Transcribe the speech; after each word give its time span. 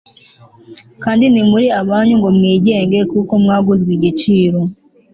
Kandi 1.03 1.23
ntimuri 1.27 1.67
abanyu 1.81 2.13
ngo 2.19 2.27
mwigenge 2.37 2.99
kuko 3.11 3.33
mwaguzwe 3.43 3.89
igiciro 3.97 4.59